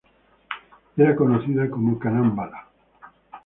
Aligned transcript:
Ella 0.97 1.09
era 1.09 1.15
conocida 1.15 1.69
como 1.69 1.99
"Kanan 1.99 2.35
Bala". 2.35 2.67